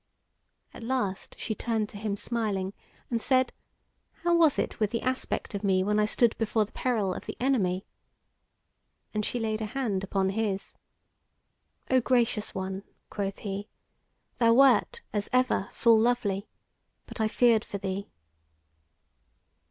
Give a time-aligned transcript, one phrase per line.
[0.73, 2.73] At last she turned to him smiling,
[3.11, 3.53] and said:
[4.23, 7.27] "How was it with the aspect of me when I stood before the peril of
[7.27, 7.85] the Enemy?"
[9.13, 10.73] And she laid a hand upon his.
[11.91, 13.69] "O gracious one," quoth he,
[14.39, 16.47] "thou wert, as ever, full lovely,
[17.05, 18.09] but I feared for thee."